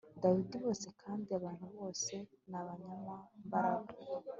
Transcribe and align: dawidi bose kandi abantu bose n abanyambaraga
dawidi 0.21 0.55
bose 0.63 0.87
kandi 1.01 1.27
abantu 1.37 1.65
bose 1.77 2.13
n 2.49 2.53
abanyambaraga 2.61 3.93